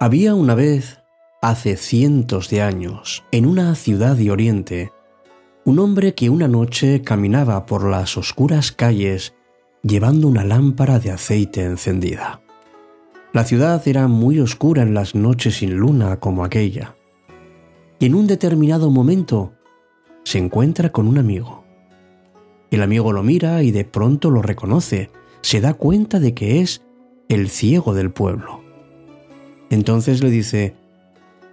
Había 0.00 0.34
una 0.34 0.54
vez, 0.54 1.00
hace 1.40 1.76
cientos 1.76 2.50
de 2.50 2.62
años, 2.62 3.24
en 3.32 3.46
una 3.46 3.74
ciudad 3.74 4.14
de 4.14 4.30
Oriente, 4.30 4.92
un 5.64 5.78
hombre 5.78 6.14
que 6.14 6.30
una 6.30 6.48
noche 6.48 7.02
caminaba 7.02 7.66
por 7.66 7.88
las 7.88 8.16
oscuras 8.16 8.72
calles 8.72 9.34
llevando 9.88 10.28
una 10.28 10.44
lámpara 10.44 10.98
de 10.98 11.10
aceite 11.10 11.64
encendida. 11.64 12.42
La 13.32 13.44
ciudad 13.44 13.86
era 13.86 14.06
muy 14.06 14.38
oscura 14.38 14.82
en 14.82 14.94
las 14.94 15.14
noches 15.14 15.56
sin 15.56 15.76
luna 15.76 16.20
como 16.20 16.44
aquella, 16.44 16.96
y 17.98 18.06
en 18.06 18.14
un 18.14 18.26
determinado 18.26 18.90
momento 18.90 19.54
se 20.24 20.38
encuentra 20.38 20.92
con 20.92 21.08
un 21.08 21.18
amigo. 21.18 21.64
El 22.70 22.82
amigo 22.82 23.12
lo 23.12 23.22
mira 23.22 23.62
y 23.62 23.70
de 23.70 23.84
pronto 23.84 24.30
lo 24.30 24.42
reconoce, 24.42 25.10
se 25.40 25.60
da 25.60 25.74
cuenta 25.74 26.20
de 26.20 26.34
que 26.34 26.60
es 26.60 26.82
el 27.28 27.48
ciego 27.48 27.94
del 27.94 28.10
pueblo. 28.10 28.62
Entonces 29.70 30.22
le 30.22 30.30
dice, 30.30 30.74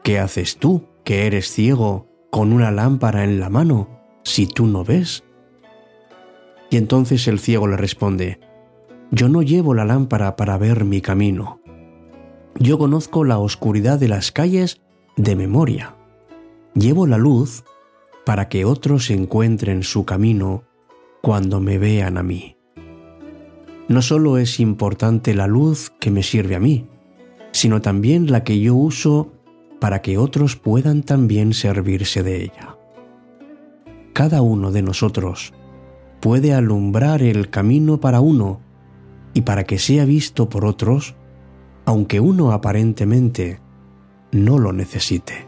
¿qué 0.03 0.19
haces 0.19 0.57
tú, 0.57 0.83
que 1.03 1.25
eres 1.25 1.49
ciego, 1.49 2.07
con 2.31 2.51
una 2.51 2.71
lámpara 2.71 3.23
en 3.23 3.39
la 3.39 3.49
mano, 3.49 3.87
si 4.23 4.45
tú 4.45 4.67
no 4.67 4.83
ves? 4.83 5.23
Y 6.69 6.77
entonces 6.77 7.27
el 7.27 7.39
ciego 7.39 7.67
le 7.67 7.77
responde, 7.77 8.39
yo 9.11 9.29
no 9.29 9.41
llevo 9.41 9.73
la 9.73 9.85
lámpara 9.85 10.35
para 10.35 10.57
ver 10.57 10.83
mi 10.85 11.01
camino. 11.01 11.61
Yo 12.57 12.77
conozco 12.77 13.23
la 13.23 13.37
oscuridad 13.37 13.99
de 13.99 14.07
las 14.07 14.31
calles 14.31 14.81
de 15.17 15.35
memoria. 15.35 15.95
Llevo 16.73 17.07
la 17.07 17.17
luz 17.17 17.63
para 18.25 18.49
que 18.49 18.65
otros 18.65 19.09
encuentren 19.11 19.83
su 19.83 20.05
camino 20.05 20.63
cuando 21.21 21.59
me 21.59 21.77
vean 21.77 22.17
a 22.17 22.23
mí. 22.23 22.57
No 23.87 24.01
solo 24.01 24.37
es 24.37 24.59
importante 24.59 25.35
la 25.35 25.47
luz 25.47 25.91
que 25.99 26.09
me 26.09 26.23
sirve 26.23 26.55
a 26.55 26.59
mí, 26.59 26.87
sino 27.51 27.81
también 27.81 28.31
la 28.31 28.43
que 28.43 28.59
yo 28.59 28.75
uso 28.75 29.31
para 29.79 30.01
que 30.01 30.17
otros 30.17 30.55
puedan 30.55 31.03
también 31.03 31.53
servirse 31.53 32.23
de 32.23 32.43
ella. 32.43 32.77
Cada 34.13 34.41
uno 34.41 34.71
de 34.71 34.81
nosotros 34.81 35.53
puede 36.25 36.55
alumbrar 36.55 37.21
el 37.21 37.51
camino 37.51 37.99
para 37.99 38.19
uno 38.19 38.59
y 39.35 39.41
para 39.41 39.63
que 39.65 39.77
sea 39.77 40.05
visto 40.05 40.49
por 40.49 40.65
otros, 40.65 41.13
aunque 41.85 42.19
uno 42.19 42.51
aparentemente 42.51 43.59
no 44.31 44.57
lo 44.57 44.73
necesite. 44.73 45.44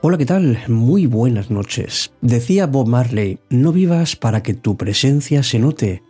Hola, 0.00 0.16
¿qué 0.16 0.26
tal? 0.26 0.60
Muy 0.68 1.06
buenas 1.06 1.50
noches. 1.50 2.12
Decía 2.20 2.68
Bob 2.68 2.86
Marley, 2.86 3.40
no 3.50 3.72
vivas 3.72 4.14
para 4.14 4.44
que 4.44 4.54
tu 4.54 4.76
presencia 4.76 5.42
se 5.42 5.58
note, 5.58 6.04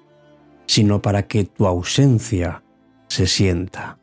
sino 0.66 1.00
para 1.00 1.26
que 1.26 1.44
tu 1.44 1.66
ausencia 1.66 2.62
se 3.08 3.26
sienta. 3.26 3.98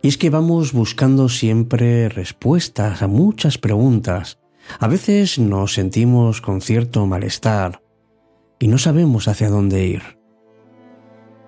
Y 0.00 0.08
es 0.08 0.16
que 0.16 0.30
vamos 0.30 0.72
buscando 0.72 1.28
siempre 1.28 2.08
respuestas 2.08 3.02
a 3.02 3.06
muchas 3.06 3.58
preguntas. 3.58 4.38
A 4.80 4.88
veces 4.88 5.38
nos 5.38 5.74
sentimos 5.74 6.40
con 6.40 6.62
cierto 6.62 7.04
malestar 7.04 7.82
y 8.58 8.68
no 8.68 8.78
sabemos 8.78 9.28
hacia 9.28 9.50
dónde 9.50 9.86
ir. 9.86 10.02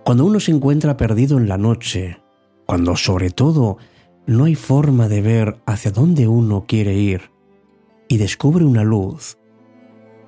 Cuando 0.05 0.27
uno 0.27 0.39
se 0.39 0.53
encuentra 0.53 0.99
perdido 0.99 1.39
en 1.39 1.49
la 1.49 1.57
noche, 1.57 2.21
cuando 2.67 2.95
sobre 2.95 3.31
todo 3.31 3.79
no 4.31 4.45
hay 4.45 4.55
forma 4.55 5.09
de 5.09 5.23
ver 5.23 5.61
hacia 5.67 5.91
dónde 5.91 6.29
uno 6.29 6.65
quiere 6.69 6.95
ir 6.95 7.33
y 8.07 8.19
descubre 8.19 8.65
una 8.65 8.85
luz, 8.85 9.39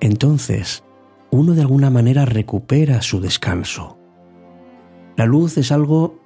entonces 0.01 0.83
uno 1.31 1.53
de 1.53 1.61
alguna 1.61 1.89
manera 1.89 2.25
recupera 2.25 3.01
su 3.01 3.21
descanso. 3.21 3.97
La 5.15 5.25
luz 5.25 5.57
es 5.57 5.71
algo 5.71 6.19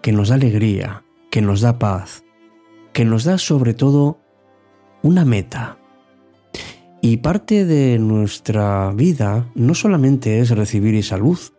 que 0.00 0.12
nos 0.12 0.28
da 0.28 0.36
alegría, 0.36 1.02
que 1.28 1.42
nos 1.42 1.60
da 1.60 1.80
paz, 1.80 2.22
que 2.92 3.04
nos 3.04 3.24
da 3.24 3.36
sobre 3.36 3.74
todo 3.74 4.20
una 5.02 5.24
meta. 5.24 5.76
Y 7.02 7.16
parte 7.16 7.64
de 7.64 7.98
nuestra 7.98 8.92
vida 8.92 9.50
no 9.56 9.74
solamente 9.74 10.38
es 10.38 10.50
recibir 10.50 10.94
esa 10.94 11.16
luz, 11.16 11.52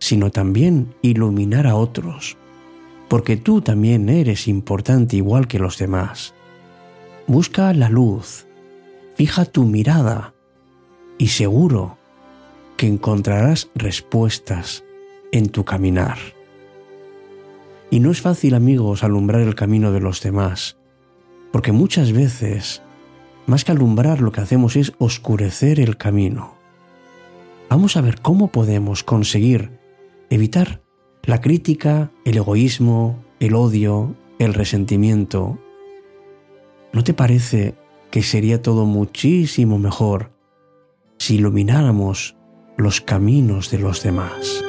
sino 0.00 0.30
también 0.30 0.94
iluminar 1.00 1.66
a 1.66 1.76
otros 1.76 2.36
porque 3.08 3.36
tú 3.36 3.62
también 3.62 4.08
eres 4.08 4.48
importante 4.48 5.16
igual 5.16 5.48
que 5.48 5.58
los 5.58 5.78
demás. 5.78 6.34
Busca 7.26 7.72
la 7.72 7.88
luz, 7.88 8.46
fija 9.14 9.44
tu 9.44 9.64
mirada 9.64 10.34
y 11.16 11.28
seguro 11.28 11.98
que 12.76 12.86
encontrarás 12.86 13.70
respuestas 13.74 14.84
en 15.32 15.48
tu 15.48 15.64
caminar. 15.64 16.18
Y 17.90 18.00
no 18.00 18.10
es 18.10 18.20
fácil, 18.20 18.54
amigos, 18.54 19.02
alumbrar 19.02 19.40
el 19.40 19.54
camino 19.54 19.92
de 19.92 20.00
los 20.00 20.22
demás, 20.22 20.76
porque 21.50 21.72
muchas 21.72 22.12
veces, 22.12 22.82
más 23.46 23.64
que 23.64 23.72
alumbrar, 23.72 24.20
lo 24.20 24.30
que 24.30 24.42
hacemos 24.42 24.76
es 24.76 24.92
oscurecer 24.98 25.80
el 25.80 25.96
camino. 25.96 26.54
Vamos 27.70 27.96
a 27.96 28.02
ver 28.02 28.20
cómo 28.20 28.48
podemos 28.48 29.02
conseguir 29.02 29.78
evitar 30.30 30.82
la 31.28 31.42
crítica, 31.42 32.10
el 32.24 32.38
egoísmo, 32.38 33.22
el 33.38 33.54
odio, 33.54 34.16
el 34.38 34.54
resentimiento. 34.54 35.58
¿No 36.94 37.04
te 37.04 37.12
parece 37.12 37.74
que 38.10 38.22
sería 38.22 38.62
todo 38.62 38.86
muchísimo 38.86 39.78
mejor 39.78 40.32
si 41.18 41.34
ilumináramos 41.34 42.34
los 42.78 43.02
caminos 43.02 43.70
de 43.70 43.78
los 43.78 44.02
demás? 44.02 44.64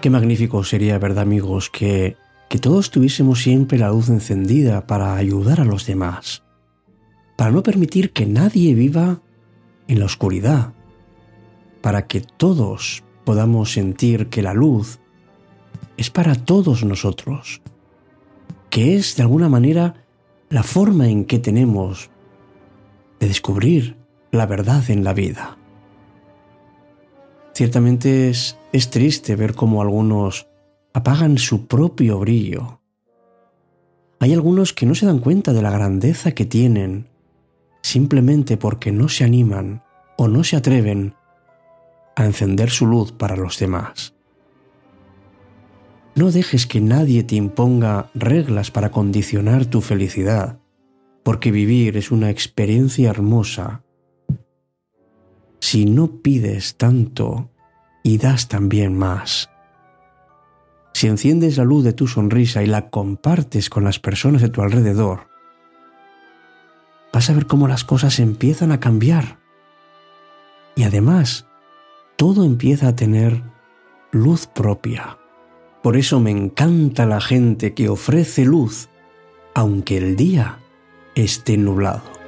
Qué 0.00 0.08
magnífico 0.08 0.64
sería, 0.64 0.98
¿verdad 0.98 1.24
amigos?, 1.24 1.68
que, 1.68 2.16
que 2.48 2.58
todos 2.58 2.90
tuviésemos 2.90 3.42
siempre 3.42 3.78
la 3.78 3.90
luz 3.90 4.08
encendida 4.08 4.86
para 4.86 5.14
ayudar 5.14 5.60
a 5.60 5.66
los 5.66 5.84
demás, 5.84 6.42
para 7.36 7.50
no 7.50 7.62
permitir 7.62 8.12
que 8.12 8.24
nadie 8.24 8.74
viva 8.74 9.20
en 9.88 9.98
la 9.98 10.06
oscuridad, 10.06 10.72
para 11.82 12.06
que 12.06 12.22
todos 12.22 13.04
podamos 13.24 13.72
sentir 13.72 14.28
que 14.28 14.40
la 14.40 14.54
luz 14.54 15.00
es 15.98 16.08
para 16.08 16.34
todos 16.34 16.82
nosotros, 16.82 17.60
que 18.70 18.96
es 18.96 19.16
de 19.16 19.22
alguna 19.22 19.50
manera 19.50 20.06
la 20.48 20.62
forma 20.62 21.08
en 21.08 21.26
que 21.26 21.38
tenemos 21.38 22.08
de 23.18 23.28
descubrir 23.28 23.98
la 24.30 24.46
verdad 24.46 24.90
en 24.90 25.04
la 25.04 25.12
vida. 25.12 25.59
Ciertamente 27.60 28.30
es, 28.30 28.56
triste 28.88 29.36
ver 29.36 29.54
cómo 29.54 29.82
algunos 29.82 30.48
apagan 30.94 31.36
su 31.36 31.66
propio 31.66 32.18
brillo. 32.18 32.80
Hay 34.18 34.32
algunos 34.32 34.72
que 34.72 34.86
no 34.86 34.94
se 34.94 35.04
dan 35.04 35.18
cuenta 35.18 35.52
de 35.52 35.60
la 35.60 35.70
grandeza 35.70 36.32
que 36.32 36.46
tienen 36.46 37.10
simplemente 37.82 38.56
porque 38.56 38.92
no 38.92 39.10
se 39.10 39.24
animan 39.24 39.82
o 40.16 40.26
no 40.26 40.42
se 40.42 40.56
atreven 40.56 41.12
a 42.16 42.24
encender 42.24 42.70
su 42.70 42.86
luz 42.86 43.12
para 43.12 43.36
los 43.36 43.58
demás. 43.58 44.14
No 46.14 46.32
dejes 46.32 46.66
que 46.66 46.80
nadie 46.80 47.24
te 47.24 47.36
imponga 47.36 48.10
reglas 48.14 48.70
para 48.70 48.90
condicionar 48.90 49.66
tu 49.66 49.82
felicidad, 49.82 50.60
porque 51.22 51.50
vivir 51.50 51.98
es 51.98 52.10
una 52.10 52.30
experiencia 52.30 53.10
hermosa 53.10 53.82
si 55.60 55.84
no 55.84 56.22
pides 56.22 56.76
tanto 56.76 57.50
y 58.02 58.18
das 58.18 58.48
también 58.48 58.96
más. 58.96 59.50
Si 60.92 61.06
enciendes 61.06 61.56
la 61.56 61.64
luz 61.64 61.84
de 61.84 61.92
tu 61.92 62.06
sonrisa 62.08 62.62
y 62.62 62.66
la 62.66 62.90
compartes 62.90 63.70
con 63.70 63.84
las 63.84 63.98
personas 63.98 64.42
de 64.42 64.48
tu 64.48 64.62
alrededor, 64.62 65.28
vas 67.12 67.30
a 67.30 67.34
ver 67.34 67.46
cómo 67.46 67.68
las 67.68 67.84
cosas 67.84 68.18
empiezan 68.18 68.72
a 68.72 68.80
cambiar 68.80 69.38
Y 70.76 70.84
además, 70.84 71.46
todo 72.16 72.44
empieza 72.44 72.88
a 72.88 72.96
tener 72.96 73.42
luz 74.12 74.46
propia. 74.46 75.18
Por 75.82 75.96
eso 75.96 76.20
me 76.20 76.30
encanta 76.30 77.06
la 77.06 77.20
gente 77.20 77.74
que 77.74 77.88
ofrece 77.88 78.44
luz, 78.44 78.88
aunque 79.54 79.96
el 79.96 80.16
día 80.16 80.58
esté 81.14 81.56
nublado. 81.56 82.19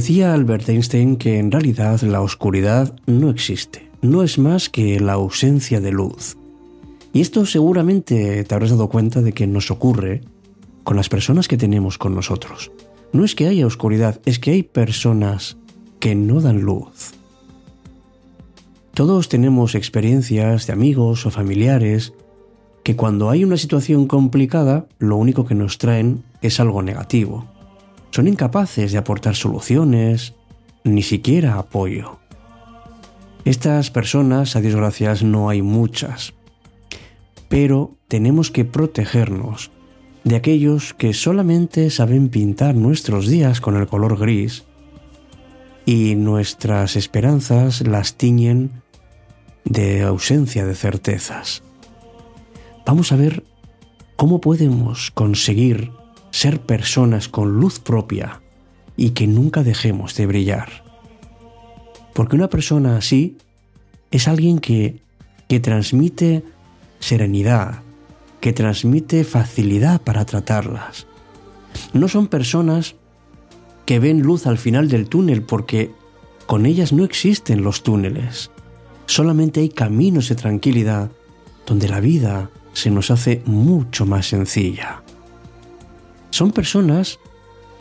Decía 0.00 0.32
Albert 0.32 0.66
Einstein 0.70 1.16
que 1.16 1.38
en 1.38 1.52
realidad 1.52 2.00
la 2.00 2.22
oscuridad 2.22 2.96
no 3.04 3.28
existe, 3.28 3.90
no 4.00 4.22
es 4.22 4.38
más 4.38 4.70
que 4.70 4.98
la 4.98 5.12
ausencia 5.12 5.78
de 5.78 5.92
luz. 5.92 6.38
Y 7.12 7.20
esto 7.20 7.44
seguramente 7.44 8.42
te 8.44 8.54
habrás 8.54 8.70
dado 8.70 8.88
cuenta 8.88 9.20
de 9.20 9.34
que 9.34 9.46
nos 9.46 9.70
ocurre 9.70 10.22
con 10.84 10.96
las 10.96 11.10
personas 11.10 11.48
que 11.48 11.58
tenemos 11.58 11.98
con 11.98 12.14
nosotros. 12.14 12.72
No 13.12 13.26
es 13.26 13.34
que 13.34 13.46
haya 13.46 13.66
oscuridad, 13.66 14.22
es 14.24 14.38
que 14.38 14.52
hay 14.52 14.62
personas 14.62 15.58
que 15.98 16.14
no 16.14 16.40
dan 16.40 16.62
luz. 16.62 17.12
Todos 18.94 19.28
tenemos 19.28 19.74
experiencias 19.74 20.66
de 20.66 20.72
amigos 20.72 21.26
o 21.26 21.30
familiares 21.30 22.14
que 22.84 22.96
cuando 22.96 23.28
hay 23.28 23.44
una 23.44 23.58
situación 23.58 24.06
complicada, 24.06 24.86
lo 24.98 25.18
único 25.18 25.44
que 25.44 25.54
nos 25.54 25.76
traen 25.76 26.22
es 26.40 26.58
algo 26.58 26.80
negativo 26.80 27.44
son 28.10 28.28
incapaces 28.28 28.92
de 28.92 28.98
aportar 28.98 29.36
soluciones, 29.36 30.34
ni 30.84 31.02
siquiera 31.02 31.58
apoyo. 31.58 32.18
Estas 33.44 33.90
personas, 33.90 34.56
a 34.56 34.60
Dios 34.60 34.76
gracias, 34.76 35.22
no 35.22 35.48
hay 35.48 35.62
muchas, 35.62 36.34
pero 37.48 37.96
tenemos 38.08 38.50
que 38.50 38.64
protegernos 38.64 39.70
de 40.24 40.36
aquellos 40.36 40.92
que 40.94 41.14
solamente 41.14 41.90
saben 41.90 42.28
pintar 42.28 42.74
nuestros 42.74 43.26
días 43.26 43.60
con 43.60 43.76
el 43.76 43.86
color 43.86 44.18
gris 44.18 44.64
y 45.86 46.14
nuestras 46.14 46.96
esperanzas 46.96 47.86
las 47.86 48.16
tiñen 48.16 48.82
de 49.64 50.02
ausencia 50.02 50.66
de 50.66 50.74
certezas. 50.74 51.62
Vamos 52.84 53.12
a 53.12 53.16
ver 53.16 53.44
cómo 54.16 54.40
podemos 54.40 55.10
conseguir 55.10 55.90
ser 56.30 56.60
personas 56.60 57.28
con 57.28 57.60
luz 57.60 57.80
propia 57.80 58.40
y 58.96 59.10
que 59.10 59.26
nunca 59.26 59.62
dejemos 59.62 60.14
de 60.14 60.26
brillar. 60.26 60.84
Porque 62.14 62.36
una 62.36 62.48
persona 62.48 62.96
así 62.96 63.38
es 64.10 64.28
alguien 64.28 64.58
que, 64.58 65.00
que 65.48 65.60
transmite 65.60 66.44
serenidad, 66.98 67.82
que 68.40 68.52
transmite 68.52 69.24
facilidad 69.24 70.00
para 70.02 70.24
tratarlas. 70.24 71.06
No 71.92 72.08
son 72.08 72.26
personas 72.26 72.96
que 73.86 73.98
ven 73.98 74.22
luz 74.22 74.46
al 74.46 74.58
final 74.58 74.88
del 74.88 75.08
túnel 75.08 75.42
porque 75.42 75.92
con 76.46 76.66
ellas 76.66 76.92
no 76.92 77.04
existen 77.04 77.62
los 77.62 77.82
túneles. 77.82 78.50
Solamente 79.06 79.60
hay 79.60 79.68
caminos 79.68 80.28
de 80.28 80.34
tranquilidad 80.34 81.10
donde 81.66 81.88
la 81.88 82.00
vida 82.00 82.50
se 82.72 82.90
nos 82.90 83.10
hace 83.10 83.42
mucho 83.46 84.06
más 84.06 84.26
sencilla. 84.26 85.02
Son 86.30 86.52
personas 86.52 87.18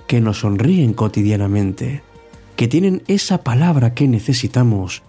que 0.08 0.22
nos 0.22 0.40
sonríen 0.40 0.94
cotidianamente, 0.94 2.02
que 2.56 2.68
tienen 2.68 3.04
esa 3.08 3.44
palabra 3.44 3.94
que 3.94 4.08
necesitamos 4.08 5.04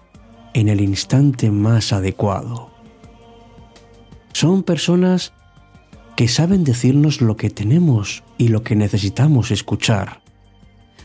en 0.53 0.69
el 0.69 0.81
instante 0.81 1.51
más 1.51 1.91
adecuado. 1.93 2.69
Son 4.33 4.63
personas 4.63 5.33
que 6.15 6.27
saben 6.27 6.63
decirnos 6.63 7.21
lo 7.21 7.35
que 7.35 7.49
tenemos 7.49 8.23
y 8.37 8.49
lo 8.49 8.63
que 8.63 8.75
necesitamos 8.75 9.51
escuchar. 9.51 10.21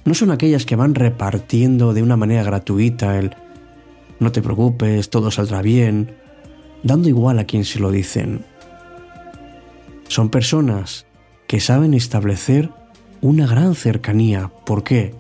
No 0.05 0.15
son 0.15 0.31
aquellas 0.31 0.67
que 0.67 0.77
van 0.77 0.95
repartiendo 0.95 1.95
de 1.95 2.03
una 2.03 2.17
manera 2.17 2.43
gratuita 2.43 3.19
el 3.19 3.35
no 4.19 4.33
te 4.33 4.43
preocupes, 4.43 5.11
todo 5.11 5.31
saldrá 5.31 5.63
bien, 5.63 6.17
dando 6.83 7.09
igual 7.09 7.39
a 7.39 7.45
quien 7.45 7.65
se 7.65 7.79
lo 7.79 7.91
dicen. 7.91 8.45
Son 10.09 10.31
personas 10.31 11.06
que 11.47 11.61
saben 11.61 11.95
establecer 11.95 12.71
una 13.21 13.47
gran 13.47 13.75
cercanía. 13.75 14.51
¿Por 14.65 14.83
qué? 14.83 15.15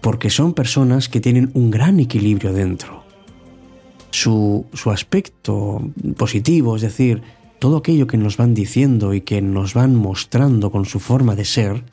Porque 0.00 0.30
son 0.30 0.54
personas 0.54 1.08
que 1.08 1.20
tienen 1.20 1.50
un 1.54 1.70
gran 1.70 2.00
equilibrio 2.00 2.52
dentro. 2.52 3.04
Su, 4.10 4.66
su 4.72 4.90
aspecto 4.90 5.82
positivo, 6.16 6.76
es 6.76 6.82
decir, 6.82 7.22
todo 7.58 7.76
aquello 7.76 8.06
que 8.06 8.16
nos 8.16 8.36
van 8.36 8.54
diciendo 8.54 9.12
y 9.12 9.20
que 9.20 9.42
nos 9.42 9.74
van 9.74 9.94
mostrando 9.94 10.70
con 10.70 10.86
su 10.86 10.98
forma 11.00 11.34
de 11.34 11.44
ser, 11.44 11.84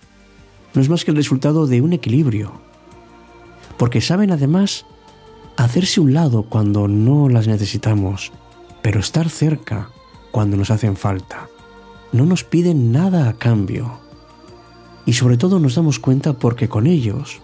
no 0.73 0.81
es 0.81 0.89
más 0.89 1.03
que 1.03 1.11
el 1.11 1.17
resultado 1.17 1.67
de 1.67 1.81
un 1.81 1.93
equilibrio. 1.93 2.53
Porque 3.77 3.99
saben 3.99 4.31
además 4.31 4.85
hacerse 5.57 5.99
un 5.99 6.13
lado 6.13 6.43
cuando 6.43 6.87
no 6.87 7.27
las 7.27 7.47
necesitamos, 7.47 8.31
pero 8.81 8.99
estar 8.99 9.29
cerca 9.29 9.89
cuando 10.31 10.55
nos 10.55 10.71
hacen 10.71 10.95
falta 10.95 11.49
no 12.15 12.25
nos 12.25 12.43
piden 12.43 12.91
nada 12.91 13.29
a 13.29 13.33
cambio. 13.33 13.99
Y 15.05 15.13
sobre 15.13 15.37
todo 15.37 15.59
nos 15.59 15.75
damos 15.75 15.99
cuenta 15.99 16.33
porque 16.33 16.69
con 16.69 16.87
ellos 16.87 17.41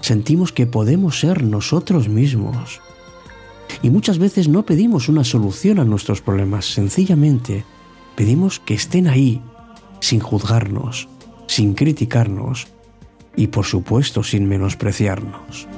sentimos 0.00 0.52
que 0.52 0.66
podemos 0.66 1.20
ser 1.20 1.44
nosotros 1.44 2.08
mismos. 2.08 2.80
Y 3.82 3.90
muchas 3.90 4.18
veces 4.18 4.48
no 4.48 4.66
pedimos 4.66 5.08
una 5.08 5.24
solución 5.24 5.78
a 5.78 5.84
nuestros 5.84 6.20
problemas, 6.20 6.66
sencillamente 6.66 7.64
pedimos 8.16 8.60
que 8.60 8.74
estén 8.74 9.06
ahí, 9.06 9.40
sin 10.00 10.20
juzgarnos, 10.20 11.08
sin 11.46 11.74
criticarnos 11.74 12.66
y 13.36 13.46
por 13.46 13.64
supuesto 13.64 14.22
sin 14.22 14.48
menospreciarnos. 14.48 15.68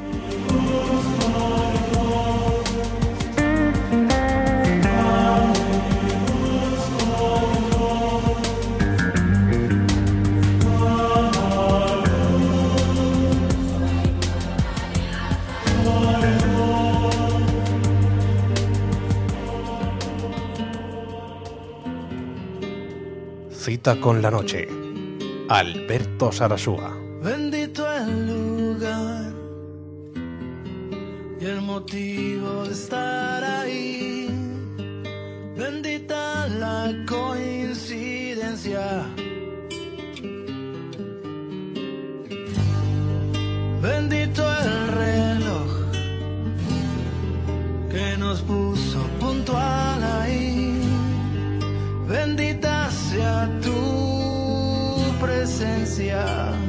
Con 23.82 24.22
la 24.22 24.30
noche. 24.30 24.68
Alberto 25.48 26.30
Sarasúa. 26.30 26.96
Bendito 27.20 27.84
el 27.92 28.28
lugar 28.28 29.32
y 31.40 31.44
el 31.44 31.60
motivo 31.62 32.62
de 32.62 32.72
estar 32.72 33.42
ahí. 33.42 34.30
Bendita 35.56 36.46
la 36.46 36.94
coincidencia. 37.08 39.04
Bendito 43.82 44.21
presencia. 55.94 56.62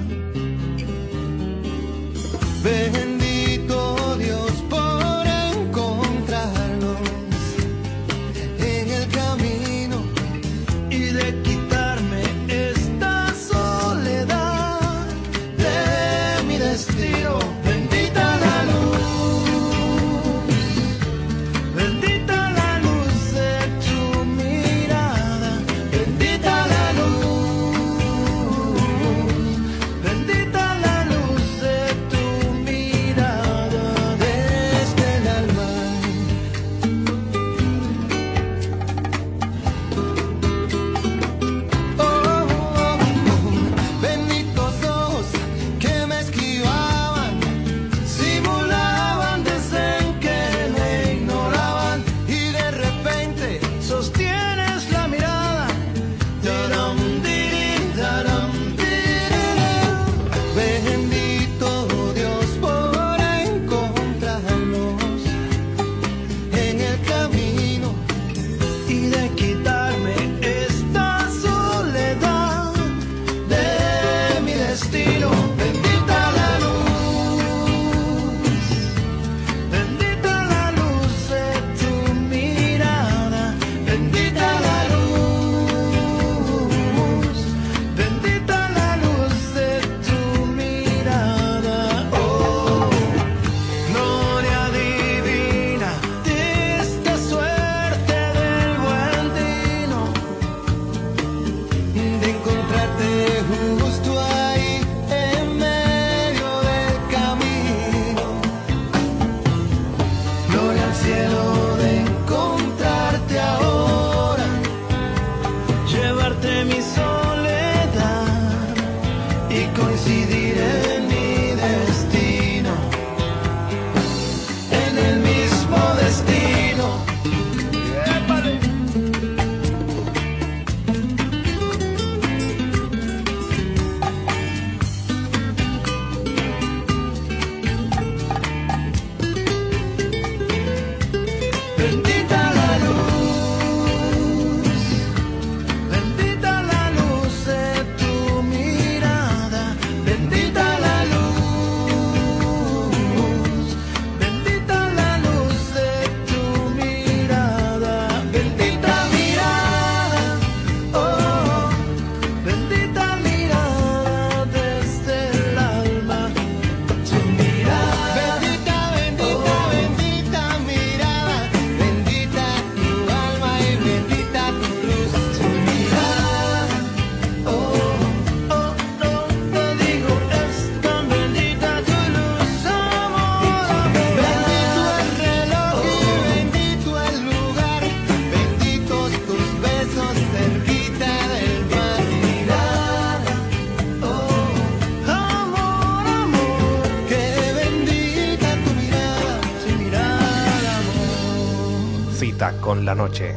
La 202.81 202.95
noche. 202.95 203.35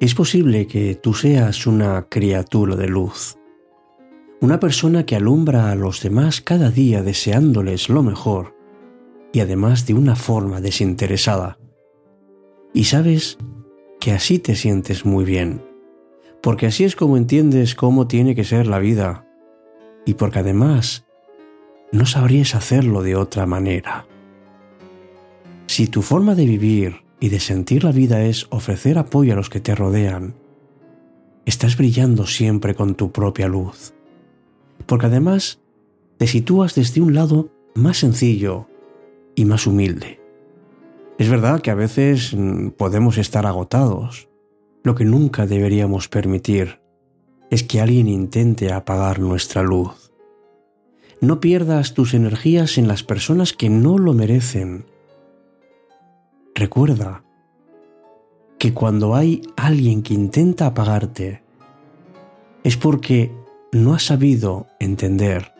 Es 0.00 0.14
posible 0.14 0.66
que 0.66 0.94
tú 0.94 1.12
seas 1.12 1.66
una 1.66 2.06
criatura 2.08 2.74
de 2.74 2.88
luz, 2.88 3.36
una 4.40 4.58
persona 4.58 5.04
que 5.04 5.14
alumbra 5.14 5.70
a 5.70 5.74
los 5.74 6.02
demás 6.02 6.40
cada 6.40 6.70
día 6.70 7.02
deseándoles 7.02 7.90
lo 7.90 8.02
mejor 8.02 8.56
y 9.32 9.40
además 9.40 9.86
de 9.86 9.94
una 9.94 10.16
forma 10.16 10.60
desinteresada. 10.62 11.59
Y 12.72 12.84
sabes 12.84 13.38
que 14.00 14.12
así 14.12 14.38
te 14.38 14.54
sientes 14.54 15.04
muy 15.04 15.24
bien, 15.24 15.62
porque 16.42 16.66
así 16.66 16.84
es 16.84 16.96
como 16.96 17.16
entiendes 17.16 17.74
cómo 17.74 18.06
tiene 18.06 18.34
que 18.34 18.44
ser 18.44 18.66
la 18.66 18.78
vida 18.78 19.26
y 20.06 20.14
porque 20.14 20.38
además 20.38 21.04
no 21.92 22.06
sabrías 22.06 22.54
hacerlo 22.54 23.02
de 23.02 23.16
otra 23.16 23.46
manera. 23.46 24.06
Si 25.66 25.86
tu 25.86 26.02
forma 26.02 26.34
de 26.34 26.46
vivir 26.46 27.02
y 27.20 27.28
de 27.28 27.40
sentir 27.40 27.84
la 27.84 27.92
vida 27.92 28.24
es 28.24 28.46
ofrecer 28.50 28.98
apoyo 28.98 29.32
a 29.32 29.36
los 29.36 29.50
que 29.50 29.60
te 29.60 29.74
rodean, 29.74 30.34
estás 31.44 31.76
brillando 31.76 32.26
siempre 32.26 32.74
con 32.74 32.94
tu 32.94 33.12
propia 33.12 33.48
luz, 33.48 33.92
porque 34.86 35.06
además 35.06 35.60
te 36.16 36.26
sitúas 36.26 36.74
desde 36.74 37.00
un 37.00 37.14
lado 37.14 37.50
más 37.74 37.98
sencillo 37.98 38.68
y 39.34 39.44
más 39.44 39.66
humilde. 39.66 40.19
Es 41.20 41.28
verdad 41.28 41.60
que 41.60 41.70
a 41.70 41.74
veces 41.74 42.34
mm, 42.34 42.68
podemos 42.70 43.18
estar 43.18 43.44
agotados. 43.44 44.30
Lo 44.82 44.94
que 44.94 45.04
nunca 45.04 45.44
deberíamos 45.44 46.08
permitir 46.08 46.80
es 47.50 47.62
que 47.62 47.82
alguien 47.82 48.08
intente 48.08 48.72
apagar 48.72 49.18
nuestra 49.18 49.62
luz. 49.62 50.14
No 51.20 51.38
pierdas 51.38 51.92
tus 51.92 52.14
energías 52.14 52.78
en 52.78 52.88
las 52.88 53.02
personas 53.02 53.52
que 53.52 53.68
no 53.68 53.98
lo 53.98 54.14
merecen. 54.14 54.86
Recuerda 56.54 57.22
que 58.58 58.72
cuando 58.72 59.14
hay 59.14 59.42
alguien 59.58 60.02
que 60.02 60.14
intenta 60.14 60.68
apagarte, 60.68 61.42
es 62.64 62.78
porque 62.78 63.30
no 63.72 63.92
has 63.92 64.04
sabido 64.04 64.68
entender 64.78 65.52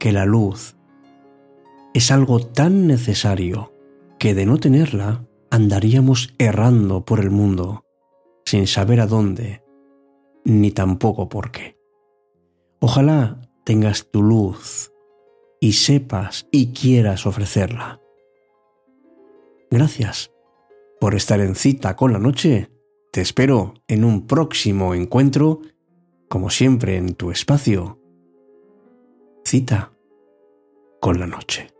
que 0.00 0.10
la 0.10 0.24
luz 0.24 0.74
es 1.94 2.10
algo 2.10 2.40
tan 2.40 2.88
necesario 2.88 3.77
que 4.18 4.34
de 4.34 4.46
no 4.46 4.58
tenerla 4.58 5.24
andaríamos 5.50 6.34
errando 6.38 7.04
por 7.04 7.20
el 7.20 7.30
mundo 7.30 7.84
sin 8.44 8.66
saber 8.66 9.00
a 9.00 9.06
dónde 9.06 9.62
ni 10.44 10.70
tampoco 10.70 11.28
por 11.28 11.50
qué. 11.50 11.76
Ojalá 12.80 13.40
tengas 13.64 14.10
tu 14.10 14.22
luz 14.22 14.92
y 15.60 15.72
sepas 15.72 16.48
y 16.50 16.72
quieras 16.72 17.26
ofrecerla. 17.26 18.00
Gracias 19.70 20.32
por 21.00 21.14
estar 21.14 21.40
en 21.40 21.54
cita 21.54 21.96
con 21.96 22.12
la 22.12 22.18
noche. 22.18 22.70
Te 23.12 23.20
espero 23.20 23.74
en 23.86 24.04
un 24.04 24.26
próximo 24.26 24.94
encuentro, 24.94 25.60
como 26.28 26.50
siempre 26.50 26.96
en 26.96 27.14
tu 27.14 27.30
espacio. 27.30 28.00
Cita 29.44 29.92
con 31.00 31.20
la 31.20 31.26
noche. 31.26 31.77